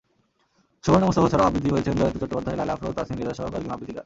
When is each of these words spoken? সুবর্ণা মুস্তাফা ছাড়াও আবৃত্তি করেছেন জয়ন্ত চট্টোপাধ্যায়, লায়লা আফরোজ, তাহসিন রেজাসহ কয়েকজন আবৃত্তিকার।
সুবর্ণা 0.83 1.07
মুস্তাফা 1.07 1.29
ছাড়াও 1.31 1.47
আবৃত্তি 1.49 1.69
করেছেন 1.73 1.93
জয়ন্ত 1.99 2.17
চট্টোপাধ্যায়, 2.21 2.57
লায়লা 2.59 2.73
আফরোজ, 2.75 2.93
তাহসিন 2.97 3.15
রেজাসহ 3.19 3.43
কয়েকজন 3.53 3.71
আবৃত্তিকার। 3.73 3.99